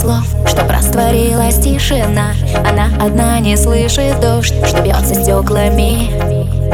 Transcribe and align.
слов 0.00 0.24
Чтоб 0.46 0.70
растворилась 0.70 1.56
тишина. 1.56 2.32
Она 2.68 2.86
одна 3.04 3.38
не 3.40 3.56
слышит 3.56 4.20
дождь 4.20 4.54
Что 4.66 4.82
бьется 4.82 5.14
стеклами. 5.14 6.10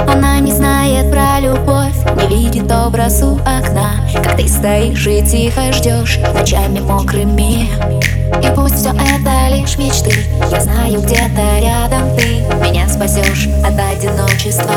Она 0.08 0.38
не 0.40 0.52
знает 0.52 1.10
про 1.10 1.40
любовь 1.40 1.94
Не 2.16 2.26
видит 2.26 2.70
образ 2.70 3.22
у 3.22 3.36
окна. 3.36 3.92
Как 4.14 4.36
ты 4.36 4.48
стоишь 4.48 5.06
и 5.06 5.22
тихо 5.26 5.72
ждешь 5.72 6.18
Ночами 6.34 6.80
мокрыми. 6.80 7.68
И 8.42 8.54
пусть 8.54 8.76
все 8.76 8.90
это 8.90 9.54
лишь 9.54 9.78
мечты 9.78 10.12
Я 10.50 10.60
знаю, 10.60 11.00
где-то 11.02 11.58
рядом 11.60 12.16
ты 12.16 12.44
Меня 12.64 12.88
спасешь 12.88 13.48
от 13.64 13.78
одиночества. 13.78 14.74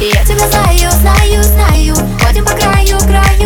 Я 0.00 0.24
тебя 0.24 0.48
знаю, 0.48 0.90
знаю, 1.02 1.44
знаю 1.44 1.94
Ходим 2.24 2.44
по 2.44 2.52
краю, 2.52 2.98
краю 3.00 3.39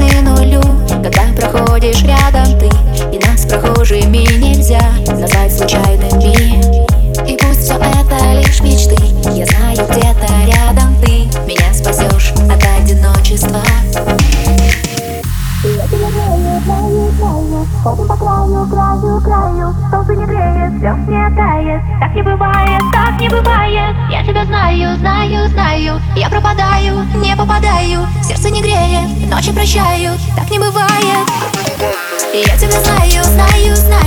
слова 0.00 0.12
равны 0.12 0.20
нулю 0.22 0.60
Когда 1.02 1.22
проходишь 1.36 2.02
рядом 2.02 2.58
ты. 2.58 2.68
И 3.14 3.18
нас 3.18 3.44
прохожими 3.46 4.18
нельзя 4.38 4.82
Назвать 5.06 5.56
случайными. 5.56 6.60
И 7.30 7.36
пусть 7.36 7.64
все 7.64 7.74
это 7.74 8.32
лишь 8.34 8.60
мечты 8.60 8.96
Я 9.32 9.46
знаю, 9.46 9.76
где-то 9.90 10.26
рядом 10.46 10.96
ты 11.02 11.28
Меня 11.46 11.72
спасешь 11.72 12.32
от 12.32 12.62
одиночества 12.78 13.60
Ходим 17.82 18.06
по 18.06 18.16
краю, 18.16 18.66
краю, 18.68 19.20
краю 19.20 19.74
Солнце 19.90 20.14
не 20.14 20.24
греет, 20.26 20.82
лед 20.82 21.08
не 21.08 21.36
тает 21.36 21.82
Так 22.00 22.14
не 22.14 22.22
бывает, 22.22 22.82
так 22.92 23.20
не 23.20 23.28
бывает. 23.28 23.96
Я 24.10 24.22
тебя 24.22 24.44
знаю, 24.44 24.98
знаю, 24.98 25.48
знаю 25.48 26.00
Я 26.14 26.28
пропадаю, 26.28 27.04
не 27.16 27.34
попадаю. 27.36 28.06
Сердце 28.22 28.50
не 28.50 28.60
греет, 28.60 29.30
ночи 29.30 29.52
прощаю 29.52 30.12
Так 30.36 30.50
не 30.50 30.58
бывает. 30.58 31.28
Я 32.34 32.56
тебя 32.56 32.80
знаю, 32.80 33.24
знаю, 33.24 33.76
знаю 33.76 33.99